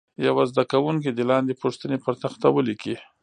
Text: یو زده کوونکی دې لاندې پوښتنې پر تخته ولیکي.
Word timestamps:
یو 0.27 0.37
زده 0.51 0.63
کوونکی 0.71 1.09
دې 1.11 1.23
لاندې 1.31 1.59
پوښتنې 1.61 1.97
پر 2.03 2.13
تخته 2.21 2.47
ولیکي. 2.51 2.95